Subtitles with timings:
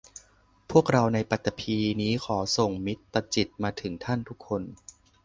[0.71, 4.61] พวกเราในปฐพีนี้ขอส่งมิตรจิตมาถึงท่านทุกคน